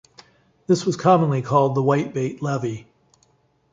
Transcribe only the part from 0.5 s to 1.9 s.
This was commonly called the